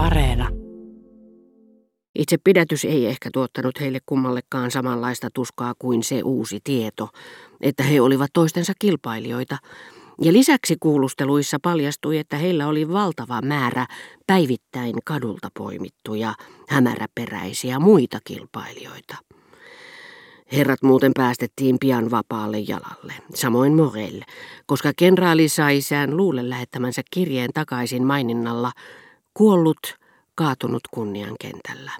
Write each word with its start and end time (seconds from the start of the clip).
Areena. 0.00 0.48
Itse 2.14 2.36
pidätys 2.44 2.84
ei 2.84 3.06
ehkä 3.06 3.30
tuottanut 3.32 3.80
heille 3.80 3.98
kummallekaan 4.06 4.70
samanlaista 4.70 5.28
tuskaa 5.34 5.74
kuin 5.78 6.02
se 6.02 6.22
uusi 6.22 6.60
tieto, 6.64 7.08
että 7.60 7.82
he 7.82 8.00
olivat 8.00 8.30
toistensa 8.32 8.72
kilpailijoita, 8.78 9.56
ja 10.22 10.32
lisäksi 10.32 10.76
kuulusteluissa 10.80 11.58
paljastui, 11.62 12.18
että 12.18 12.36
heillä 12.36 12.66
oli 12.66 12.92
valtava 12.92 13.42
määrä 13.42 13.86
päivittäin 14.26 14.94
kadulta 15.04 15.48
poimittuja, 15.58 16.34
hämäräperäisiä 16.68 17.78
muita 17.78 18.18
kilpailijoita. 18.24 19.16
Herrat 20.52 20.82
muuten 20.82 21.12
päästettiin 21.16 21.76
pian 21.80 22.10
vapaalle 22.10 22.58
jalalle, 22.58 23.14
samoin 23.34 23.74
Morel, 23.74 24.20
koska 24.66 24.92
kenraali 24.96 25.48
sai 25.48 25.80
sään 25.80 26.16
luulle 26.16 26.48
lähettämänsä 26.48 27.02
kirjeen 27.10 27.50
takaisin 27.54 28.04
maininnalla 28.04 28.72
kuollut, 29.40 29.96
kaatunut 30.34 30.82
kunnian 30.90 31.34
kentällä. 31.40 31.92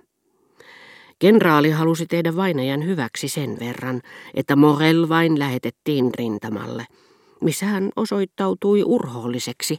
Kenraali 1.18 1.70
halusi 1.70 2.06
tehdä 2.06 2.36
vainajan 2.36 2.86
hyväksi 2.86 3.28
sen 3.28 3.56
verran, 3.60 4.00
että 4.34 4.56
Morel 4.56 5.08
vain 5.08 5.38
lähetettiin 5.38 6.10
rintamalle, 6.14 6.86
missä 7.40 7.66
hän 7.66 7.90
osoittautui 7.96 8.82
urhoolliseksi, 8.84 9.78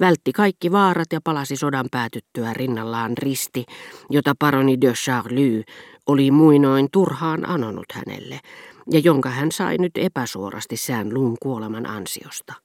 vältti 0.00 0.32
kaikki 0.32 0.72
vaarat 0.72 1.12
ja 1.12 1.20
palasi 1.24 1.56
sodan 1.56 1.86
päätyttyä 1.90 2.52
rinnallaan 2.52 3.18
risti, 3.18 3.64
jota 4.10 4.34
paroni 4.38 4.80
de 4.80 4.92
Charlie 4.92 5.64
oli 6.06 6.30
muinoin 6.30 6.88
turhaan 6.92 7.48
anonut 7.48 7.92
hänelle, 7.92 8.40
ja 8.90 8.98
jonka 8.98 9.30
hän 9.30 9.52
sai 9.52 9.78
nyt 9.78 9.92
epäsuorasti 9.96 10.76
sään 10.76 11.14
luun 11.14 11.36
kuoleman 11.42 11.86
ansiosta. 11.86 12.61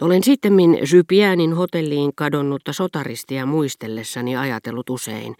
Olen 0.00 0.24
sittemmin 0.24 0.78
Jypiänin 0.92 1.52
hotelliin 1.52 2.14
kadonnutta 2.14 2.72
sotaristia 2.72 3.46
muistellessani 3.46 4.36
ajatellut 4.36 4.90
usein, 4.90 5.36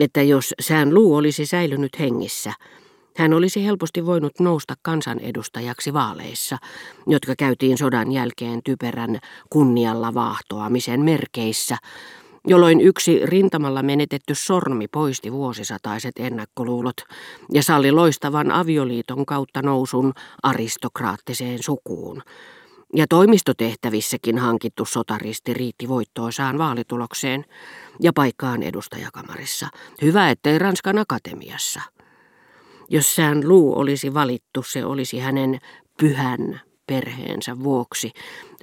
että 0.00 0.22
jos 0.22 0.54
sään 0.60 0.94
luu 0.94 1.14
olisi 1.14 1.46
säilynyt 1.46 1.98
hengissä, 1.98 2.52
hän 3.16 3.32
olisi 3.32 3.64
helposti 3.64 4.06
voinut 4.06 4.40
nousta 4.40 4.74
kansanedustajaksi 4.82 5.92
vaaleissa, 5.92 6.58
jotka 7.06 7.34
käytiin 7.38 7.78
sodan 7.78 8.12
jälkeen 8.12 8.60
typerän 8.64 9.18
kunnialla 9.50 10.14
vaahtoamisen 10.14 11.00
merkeissä, 11.00 11.76
jolloin 12.46 12.80
yksi 12.80 13.20
rintamalla 13.24 13.82
menetetty 13.82 14.34
sormi 14.34 14.88
poisti 14.88 15.32
vuosisataiset 15.32 16.14
ennakkoluulot 16.18 16.96
ja 17.52 17.62
salli 17.62 17.92
loistavan 17.92 18.50
avioliiton 18.50 19.26
kautta 19.26 19.62
nousun 19.62 20.12
aristokraattiseen 20.42 21.62
sukuun. 21.62 22.22
Ja 22.94 23.06
toimistotehtävissäkin 23.08 24.38
hankittu 24.38 24.84
sotaristi 24.84 25.54
riitti 25.54 25.88
voittoosaan 25.88 26.58
vaalitulokseen 26.58 27.44
ja 28.00 28.12
paikkaan 28.12 28.62
edustajakamarissa. 28.62 29.68
Hyvä, 30.02 30.30
ettei 30.30 30.58
Ranskan 30.58 30.98
akatemiassa. 30.98 31.80
Jos 32.88 33.14
sään 33.14 33.48
luu 33.48 33.78
olisi 33.78 34.14
valittu, 34.14 34.62
se 34.62 34.84
olisi 34.84 35.18
hänen 35.18 35.58
pyhän 36.00 36.60
perheensä 36.86 37.58
vuoksi 37.58 38.10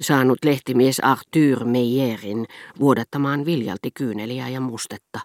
saanut 0.00 0.38
lehtimies 0.44 1.00
Arthur 1.00 1.64
Meijerin 1.64 2.46
vuodattamaan 2.80 3.44
viljalti 3.44 3.90
kyyneliä 3.90 4.48
ja 4.48 4.60
mustetta. 4.60 5.20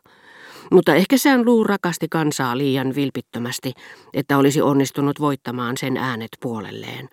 Mutta 0.71 0.95
ehkä 0.95 1.17
sään 1.17 1.45
luu 1.45 1.63
rakasti 1.63 2.07
kansaa 2.09 2.57
liian 2.57 2.95
vilpittömästi, 2.95 3.73
että 4.13 4.37
olisi 4.37 4.61
onnistunut 4.61 5.19
voittamaan 5.19 5.77
sen 5.77 5.97
äänet 5.97 6.29
puolelleen, 6.41 7.09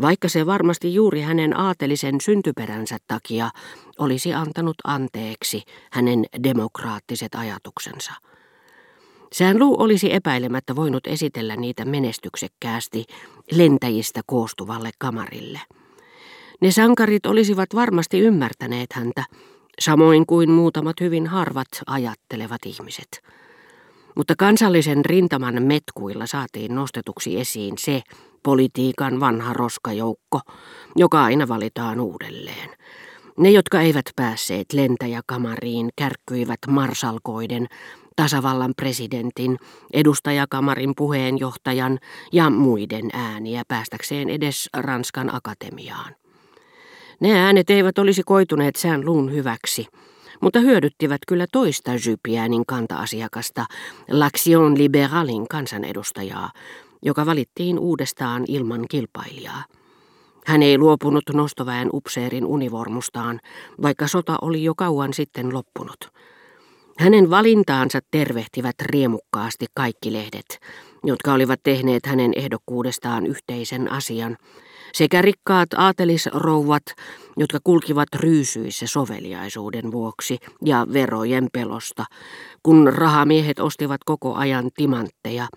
vaikka 0.00 0.28
se 0.28 0.46
varmasti 0.46 0.94
juuri 0.94 1.20
hänen 1.20 1.60
aatelisen 1.60 2.20
syntyperänsä 2.20 2.96
takia 3.08 3.50
olisi 3.98 4.34
antanut 4.34 4.76
anteeksi 4.84 5.62
hänen 5.90 6.24
demokraattiset 6.42 7.34
ajatuksensa. 7.34 8.12
Säänlu 9.32 9.82
olisi 9.82 10.14
epäilemättä 10.14 10.76
voinut 10.76 11.06
esitellä 11.06 11.56
niitä 11.56 11.84
menestyksekkäästi 11.84 13.04
lentäjistä 13.52 14.20
koostuvalle 14.26 14.90
kamarille. 14.98 15.60
Ne 16.60 16.70
sankarit 16.70 17.26
olisivat 17.26 17.68
varmasti 17.74 18.20
ymmärtäneet 18.20 18.92
häntä, 18.92 19.24
samoin 19.80 20.26
kuin 20.26 20.50
muutamat 20.50 21.00
hyvin 21.00 21.26
harvat 21.26 21.68
ajattelevat 21.86 22.66
ihmiset. 22.66 23.22
Mutta 24.16 24.34
kansallisen 24.38 25.04
rintaman 25.04 25.62
metkuilla 25.62 26.26
saatiin 26.26 26.74
nostetuksi 26.74 27.40
esiin 27.40 27.78
se 27.78 28.02
politiikan 28.42 29.20
vanha 29.20 29.52
roskajoukko, 29.52 30.40
joka 30.96 31.24
aina 31.24 31.48
valitaan 31.48 32.00
uudelleen. 32.00 32.70
Ne, 33.38 33.50
jotka 33.50 33.80
eivät 33.80 34.04
päässeet 34.16 34.72
lentäjäkamariin, 34.72 35.88
kärkkyivät 35.96 36.58
marsalkoiden 36.68 37.66
tasavallan 38.16 38.72
presidentin, 38.76 39.56
edustajakamarin 39.92 40.92
puheenjohtajan 40.96 41.98
ja 42.32 42.50
muiden 42.50 43.10
ääniä 43.12 43.62
päästäkseen 43.68 44.30
edes 44.30 44.68
Ranskan 44.76 45.34
akatemiaan. 45.34 46.16
Ne 47.20 47.40
äänet 47.40 47.70
eivät 47.70 47.98
olisi 47.98 48.22
koituneet 48.22 48.76
sään 48.76 49.06
luun 49.06 49.32
hyväksi, 49.32 49.86
mutta 50.40 50.60
hyödyttivät 50.60 51.20
kyllä 51.28 51.46
toista 51.52 51.90
Jypiänin 52.06 52.66
kanta-asiakasta, 52.66 53.66
L'Action 54.10 54.78
Liberalin 54.78 55.48
kansanedustajaa, 55.48 56.50
joka 57.02 57.26
valittiin 57.26 57.78
uudestaan 57.78 58.44
ilman 58.48 58.84
kilpailijaa. 58.90 59.64
Hän 60.46 60.62
ei 60.62 60.78
luopunut 60.78 61.24
nostoväen 61.32 61.88
upseerin 61.92 62.46
univormustaan, 62.46 63.40
vaikka 63.82 64.06
sota 64.06 64.38
oli 64.42 64.64
jo 64.64 64.74
kauan 64.74 65.14
sitten 65.14 65.54
loppunut. 65.54 66.10
Hänen 66.98 67.30
valintaansa 67.30 67.98
tervehtivät 68.10 68.74
riemukkaasti 68.82 69.66
kaikki 69.74 70.12
lehdet, 70.12 70.60
jotka 71.04 71.32
olivat 71.32 71.60
tehneet 71.62 72.06
hänen 72.06 72.32
ehdokkuudestaan 72.36 73.26
yhteisen 73.26 73.92
asian, 73.92 74.36
sekä 74.92 75.22
rikkaat 75.22 75.68
aatelisrouvat, 75.76 76.82
jotka 77.36 77.58
kulkivat 77.64 78.08
ryysyissä 78.14 78.86
soveliaisuuden 78.86 79.92
vuoksi 79.92 80.38
ja 80.64 80.86
verojen 80.92 81.48
pelosta, 81.52 82.04
kun 82.62 82.92
rahamiehet 82.92 83.58
ostivat 83.58 84.00
koko 84.04 84.34
ajan 84.34 84.70
timantteja, 84.76 85.48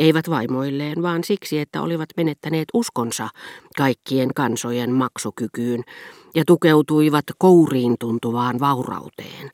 eivät 0.00 0.30
vaimoilleen, 0.30 1.02
vaan 1.02 1.24
siksi, 1.24 1.58
että 1.58 1.82
olivat 1.82 2.08
menettäneet 2.16 2.68
uskonsa 2.74 3.28
kaikkien 3.76 4.34
kansojen 4.34 4.92
maksukykyyn 4.92 5.82
ja 6.34 6.44
tukeutuivat 6.46 7.24
kouriin 7.38 7.96
tuntuvaan 8.00 8.60
vaurauteen, 8.60 9.50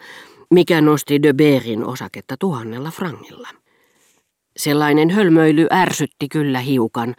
mikä 0.51 0.81
nosti 0.81 1.23
de 1.23 1.33
Beerin 1.33 1.85
osaketta 1.85 2.35
tuhannella 2.41 2.91
frangilla. 2.91 3.49
Sellainen 4.57 5.11
hölmöily 5.11 5.67
ärsytti 5.73 6.29
kyllä 6.29 6.61
hiukan, 6.61 7.15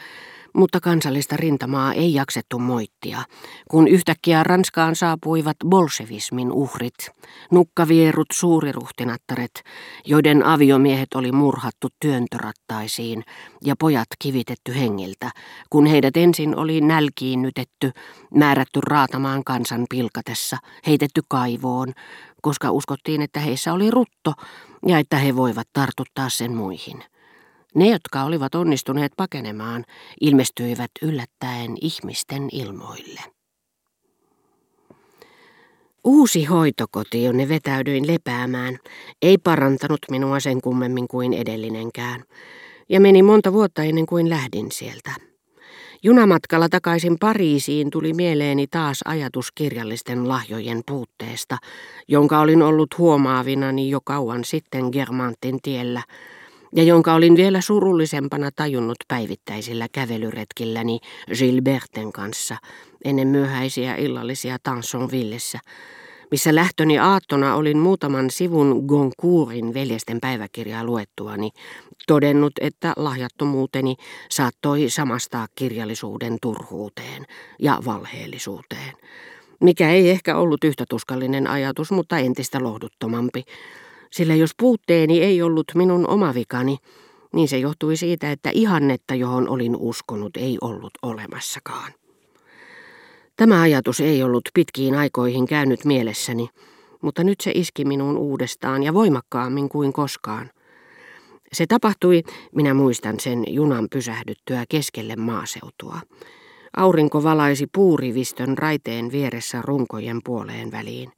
mutta 0.57 0.79
kansallista 0.79 1.37
rintamaa 1.37 1.93
ei 1.93 2.13
jaksettu 2.13 2.59
moittia, 2.59 3.23
kun 3.71 3.87
yhtäkkiä 3.87 4.43
Ranskaan 4.43 4.95
saapuivat 4.95 5.57
bolsevismin 5.69 6.51
uhrit, 6.51 7.09
nukkavierut 7.51 8.27
suuriruhtinattaret, 8.33 9.63
joiden 10.05 10.45
aviomiehet 10.45 11.13
oli 11.15 11.31
murhattu 11.31 11.87
työntörattaisiin 11.99 13.23
ja 13.65 13.75
pojat 13.79 14.07
kivitetty 14.19 14.75
hengiltä, 14.75 15.31
kun 15.69 15.85
heidät 15.85 16.17
ensin 16.17 16.55
oli 16.55 16.81
nälkiinnytetty, 16.81 17.91
määrätty 18.33 18.81
raatamaan 18.81 19.43
kansan 19.43 19.85
pilkatessa, 19.89 20.57
heitetty 20.87 21.21
kaivoon, 21.27 21.93
koska 22.41 22.71
uskottiin, 22.71 23.21
että 23.21 23.39
heissä 23.39 23.73
oli 23.73 23.91
rutto 23.91 24.33
ja 24.85 24.99
että 24.99 25.17
he 25.17 25.35
voivat 25.35 25.67
tartuttaa 25.73 26.29
sen 26.29 26.55
muihin. 26.55 27.03
Ne, 27.77 27.89
jotka 27.89 28.23
olivat 28.23 28.55
onnistuneet 28.55 29.11
pakenemaan, 29.17 29.85
ilmestyivät 30.21 30.91
yllättäen 31.01 31.77
ihmisten 31.81 32.49
ilmoille. 32.51 33.21
Uusi 36.03 36.45
hoitokoti, 36.45 37.23
jonne 37.23 37.49
vetäydyin 37.49 38.07
lepäämään, 38.07 38.77
ei 39.21 39.37
parantanut 39.37 39.99
minua 40.11 40.39
sen 40.39 40.61
kummemmin 40.61 41.07
kuin 41.07 41.33
edellinenkään, 41.33 42.23
ja 42.89 42.99
meni 42.99 43.23
monta 43.23 43.53
vuotta 43.53 43.83
ennen 43.83 44.05
kuin 44.05 44.29
lähdin 44.29 44.71
sieltä. 44.71 45.11
Junamatkalla 46.03 46.69
takaisin 46.69 47.17
Pariisiin 47.19 47.89
tuli 47.89 48.13
mieleeni 48.13 48.67
taas 48.67 48.99
ajatus 49.05 49.51
kirjallisten 49.51 50.27
lahjojen 50.27 50.81
puutteesta, 50.87 51.57
jonka 52.07 52.39
olin 52.39 52.61
ollut 52.61 52.97
huomaavinani 52.97 53.89
jo 53.89 53.99
kauan 54.03 54.43
sitten 54.45 54.89
Germantin 54.91 55.59
tiellä, 55.61 56.01
ja 56.75 56.83
jonka 56.83 57.13
olin 57.13 57.35
vielä 57.35 57.61
surullisempana 57.61 58.49
tajunnut 58.55 58.97
päivittäisillä 59.07 59.87
kävelyretkilläni 59.91 60.99
Gilberten 61.37 62.11
kanssa 62.11 62.57
ennen 63.05 63.27
myöhäisiä 63.27 63.95
illallisia 63.95 64.57
Tansonvillessä, 64.63 65.59
missä 66.31 66.55
lähtöni 66.55 66.99
aattona 66.99 67.55
olin 67.55 67.77
muutaman 67.77 68.29
sivun 68.29 68.85
Goncourin 68.85 69.73
veljesten 69.73 70.19
päiväkirjaa 70.21 70.83
luettuani 70.83 71.49
todennut, 72.07 72.53
että 72.61 72.93
lahjattomuuteni 72.95 73.95
saattoi 74.29 74.89
samastaa 74.89 75.47
kirjallisuuden 75.55 76.37
turhuuteen 76.41 77.25
ja 77.59 77.79
valheellisuuteen. 77.85 78.93
mikä 79.61 79.91
ei 79.91 80.09
ehkä 80.09 80.37
ollut 80.37 80.63
yhtä 80.63 80.85
tuskallinen 80.89 81.47
ajatus, 81.47 81.91
mutta 81.91 82.17
entistä 82.17 82.63
lohduttomampi. 82.63 83.43
Sillä 84.11 84.35
jos 84.35 84.51
puutteeni 84.57 85.21
ei 85.21 85.41
ollut 85.41 85.71
minun 85.75 86.07
oma 86.07 86.33
vikani, 86.33 86.77
niin 87.33 87.47
se 87.47 87.57
johtui 87.57 87.97
siitä, 87.97 88.31
että 88.31 88.49
ihannetta, 88.53 89.15
johon 89.15 89.49
olin 89.49 89.75
uskonut, 89.75 90.37
ei 90.37 90.57
ollut 90.61 90.93
olemassakaan. 91.01 91.93
Tämä 93.37 93.61
ajatus 93.61 93.99
ei 93.99 94.23
ollut 94.23 94.49
pitkiin 94.53 94.95
aikoihin 94.95 95.47
käynyt 95.47 95.85
mielessäni, 95.85 96.49
mutta 97.01 97.23
nyt 97.23 97.41
se 97.41 97.51
iski 97.55 97.85
minuun 97.85 98.17
uudestaan 98.17 98.83
ja 98.83 98.93
voimakkaammin 98.93 99.69
kuin 99.69 99.93
koskaan. 99.93 100.49
Se 101.53 101.65
tapahtui, 101.67 102.23
minä 102.55 102.73
muistan 102.73 103.19
sen 103.19 103.43
junan 103.47 103.87
pysähdyttyä 103.91 104.65
keskelle 104.69 105.15
maaseutua. 105.15 105.99
Aurinko 106.77 107.23
valaisi 107.23 107.67
puurivistön 107.75 108.57
raiteen 108.57 109.11
vieressä 109.11 109.61
runkojen 109.61 110.19
puoleen 110.25 110.71
väliin. 110.71 111.11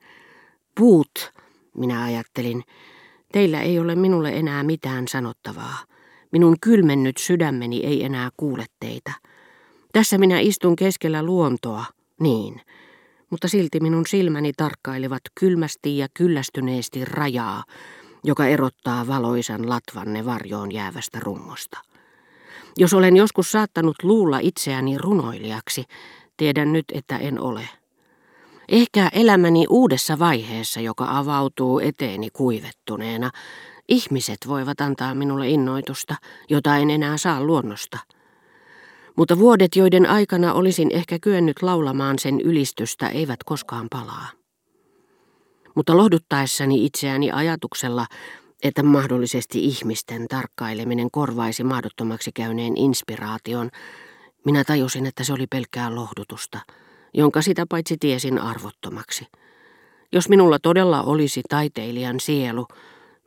Puut, 0.75 1.33
minä 1.77 2.03
ajattelin, 2.03 2.63
teillä 3.31 3.61
ei 3.61 3.79
ole 3.79 3.95
minulle 3.95 4.29
enää 4.29 4.63
mitään 4.63 5.07
sanottavaa. 5.07 5.77
Minun 6.31 6.55
kylmennyt 6.61 7.17
sydämeni 7.17 7.85
ei 7.85 8.03
enää 8.03 8.29
kuule 8.37 8.65
teitä. 8.79 9.11
Tässä 9.93 10.17
minä 10.17 10.39
istun 10.39 10.75
keskellä 10.75 11.23
luontoa, 11.23 11.85
niin, 12.19 12.61
mutta 13.29 13.47
silti 13.47 13.79
minun 13.79 14.07
silmäni 14.07 14.53
tarkkailivat 14.57 15.21
kylmästi 15.39 15.97
ja 15.97 16.07
kyllästyneesti 16.13 17.05
rajaa, 17.05 17.63
joka 18.23 18.47
erottaa 18.47 19.07
valoisan 19.07 19.69
latvanne 19.69 20.25
varjoon 20.25 20.71
jäävästä 20.71 21.19
rungosta. 21.19 21.77
Jos 22.77 22.93
olen 22.93 23.15
joskus 23.15 23.51
saattanut 23.51 23.95
luulla 24.03 24.39
itseäni 24.41 24.97
runoilijaksi, 24.97 25.85
tiedän 26.37 26.73
nyt, 26.73 26.85
että 26.93 27.17
en 27.17 27.39
ole. 27.39 27.69
Ehkä 28.69 29.09
elämäni 29.13 29.65
uudessa 29.69 30.19
vaiheessa, 30.19 30.79
joka 30.79 31.17
avautuu 31.17 31.79
eteeni 31.79 32.29
kuivettuneena, 32.29 33.31
ihmiset 33.87 34.37
voivat 34.47 34.81
antaa 34.81 35.15
minulle 35.15 35.49
innoitusta, 35.49 36.15
jota 36.49 36.77
en 36.77 36.89
enää 36.89 37.17
saa 37.17 37.43
luonnosta. 37.43 37.97
Mutta 39.15 39.39
vuodet, 39.39 39.75
joiden 39.75 40.09
aikana 40.09 40.53
olisin 40.53 40.91
ehkä 40.91 41.19
kyennyt 41.21 41.61
laulamaan 41.61 42.19
sen 42.19 42.41
ylistystä, 42.41 43.09
eivät 43.09 43.43
koskaan 43.43 43.87
palaa. 43.89 44.27
Mutta 45.75 45.97
lohduttaessani 45.97 46.85
itseäni 46.85 47.31
ajatuksella, 47.31 48.05
että 48.63 48.83
mahdollisesti 48.83 49.65
ihmisten 49.65 50.27
tarkkaileminen 50.27 51.11
korvaisi 51.11 51.63
mahdottomaksi 51.63 52.31
käyneen 52.31 52.77
inspiraation, 52.77 53.69
minä 54.45 54.63
tajusin, 54.63 55.05
että 55.05 55.23
se 55.23 55.33
oli 55.33 55.47
pelkkää 55.47 55.95
lohdutusta, 55.95 56.59
jonka 57.13 57.41
sitä 57.41 57.65
paitsi 57.69 57.97
tiesin 57.99 58.39
arvottomaksi. 58.39 59.27
Jos 60.11 60.29
minulla 60.29 60.59
todella 60.59 61.03
olisi 61.03 61.41
taiteilijan 61.49 62.19
sielu, 62.19 62.67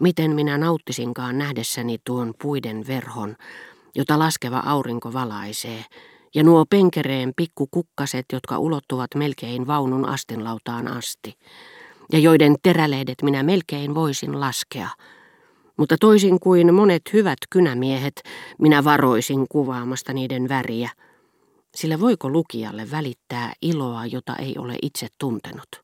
miten 0.00 0.31
minä 0.31 0.58
nauttisinkaan 0.58 1.38
nähdessäni 1.38 1.99
tuon 2.05 2.34
puiden 2.43 2.87
verhon, 2.87 3.37
jota 3.94 4.19
laskeva 4.19 4.62
aurinko 4.67 5.12
valaisee, 5.12 5.84
ja 6.34 6.43
nuo 6.43 6.64
penkereen 6.70 7.32
pikkukukkaset, 7.37 8.26
jotka 8.32 8.58
ulottuvat 8.58 9.14
melkein 9.14 9.67
vaunun 9.67 10.08
astinlautaan 10.08 10.88
asti, 10.88 11.34
ja 12.12 12.19
joiden 12.19 12.56
teräleidet 12.62 13.23
minä 13.23 13.43
melkein 13.43 13.94
voisin 13.94 14.40
laskea– 14.40 14.88
mutta 15.76 15.96
toisin 16.00 16.40
kuin 16.40 16.75
monet 16.75 17.02
hyvät 17.12 17.38
kynämiehet, 17.50 18.23
minä 18.58 18.84
varoisin 18.84 19.46
kuvaamasta 19.49 20.12
niiden 20.12 20.49
väriä, 20.49 20.90
sillä 21.74 22.00
voiko 22.00 22.28
lukijalle 22.30 22.90
välittää 22.90 23.52
iloa, 23.62 24.06
jota 24.06 24.36
ei 24.36 24.54
ole 24.58 24.76
itse 24.82 25.06
tuntenut? 25.19 25.82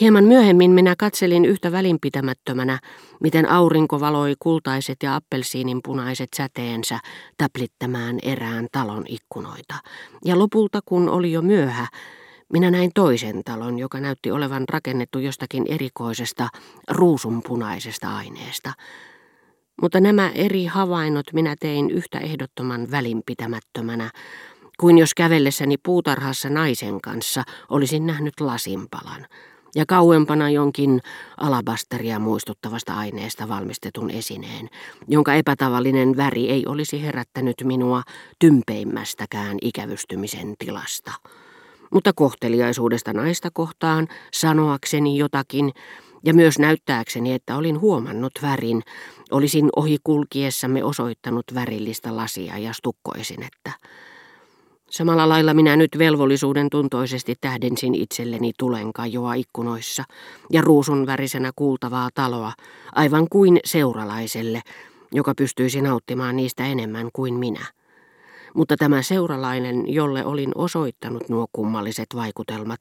Hieman 0.00 0.24
myöhemmin 0.24 0.70
minä 0.70 0.94
katselin 0.98 1.44
yhtä 1.44 1.72
välinpitämättömänä, 1.72 2.78
miten 3.20 3.50
aurinko 3.50 4.00
valoi 4.00 4.34
kultaiset 4.38 4.96
ja 5.02 5.16
appelsiininpunaiset 5.16 6.28
säteensä 6.36 6.98
täplittämään 7.38 8.18
erään 8.22 8.68
talon 8.72 9.04
ikkunoita. 9.08 9.74
Ja 10.24 10.38
lopulta, 10.38 10.80
kun 10.84 11.08
oli 11.08 11.32
jo 11.32 11.42
myöhä, 11.42 11.86
minä 12.52 12.70
näin 12.70 12.90
toisen 12.94 13.44
talon, 13.44 13.78
joka 13.78 14.00
näytti 14.00 14.30
olevan 14.30 14.64
rakennettu 14.68 15.18
jostakin 15.18 15.64
erikoisesta 15.68 16.48
ruusunpunaisesta 16.90 18.16
aineesta. 18.16 18.72
Mutta 19.82 20.00
nämä 20.00 20.30
eri 20.34 20.64
havainnot 20.64 21.26
minä 21.32 21.56
tein 21.60 21.90
yhtä 21.90 22.18
ehdottoman 22.18 22.90
välinpitämättömänä, 22.90 24.10
kuin 24.80 24.98
jos 24.98 25.14
kävellessäni 25.14 25.76
puutarhassa 25.78 26.50
naisen 26.50 27.00
kanssa 27.00 27.42
olisin 27.68 28.06
nähnyt 28.06 28.40
lasinpalan 28.40 29.26
ja 29.74 29.86
kauempana 29.86 30.50
jonkin 30.50 31.00
alabasteria 31.36 32.18
muistuttavasta 32.18 32.94
aineesta 32.94 33.48
valmistetun 33.48 34.10
esineen, 34.10 34.68
jonka 35.08 35.34
epätavallinen 35.34 36.16
väri 36.16 36.50
ei 36.50 36.66
olisi 36.66 37.02
herättänyt 37.02 37.56
minua 37.64 38.02
tympeimmästäkään 38.38 39.58
ikävystymisen 39.62 40.54
tilasta. 40.58 41.12
Mutta 41.90 42.12
kohteliaisuudesta 42.12 43.12
naista 43.12 43.48
kohtaan, 43.52 44.08
sanoakseni 44.32 45.18
jotakin 45.18 45.72
ja 46.24 46.34
myös 46.34 46.58
näyttääkseni, 46.58 47.32
että 47.32 47.56
olin 47.56 47.80
huomannut 47.80 48.32
värin, 48.42 48.82
olisin 49.30 49.68
ohi 49.76 49.96
kulkiessamme 50.04 50.84
osoittanut 50.84 51.44
värillistä 51.54 52.16
lasia 52.16 52.58
ja 52.58 52.72
stukkoesinettä. 52.72 53.72
Samalla 54.90 55.28
lailla 55.28 55.54
minä 55.54 55.76
nyt 55.76 55.90
velvollisuuden 55.98 56.70
tuntoisesti 56.70 57.34
tähdensin 57.40 57.94
itselleni 57.94 58.52
tulenkajoa 58.58 59.34
ikkunoissa 59.34 60.04
ja 60.50 60.62
ruusun 60.62 61.06
värisenä 61.06 61.50
kuultavaa 61.56 62.08
taloa, 62.14 62.52
aivan 62.94 63.26
kuin 63.30 63.60
seuralaiselle, 63.64 64.62
joka 65.12 65.34
pystyisi 65.34 65.82
nauttimaan 65.82 66.36
niistä 66.36 66.66
enemmän 66.66 67.08
kuin 67.12 67.34
minä 67.34 67.66
mutta 68.56 68.76
tämä 68.76 69.02
seuralainen, 69.02 69.94
jolle 69.94 70.24
olin 70.24 70.52
osoittanut 70.54 71.28
nuo 71.28 71.46
kummalliset 71.52 72.06
vaikutelmat, 72.14 72.80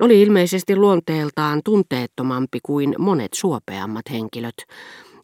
oli 0.00 0.22
ilmeisesti 0.22 0.76
luonteeltaan 0.76 1.60
tunteettomampi 1.64 2.58
kuin 2.62 2.94
monet 2.98 3.34
suopeammat 3.34 4.10
henkilöt, 4.10 4.56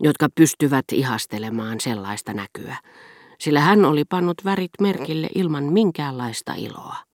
jotka 0.00 0.28
pystyvät 0.34 0.84
ihastelemaan 0.92 1.80
sellaista 1.80 2.32
näkyä, 2.32 2.76
sillä 3.38 3.60
hän 3.60 3.84
oli 3.84 4.04
pannut 4.04 4.44
värit 4.44 4.70
merkille 4.80 5.28
ilman 5.34 5.64
minkäänlaista 5.64 6.54
iloa. 6.54 7.09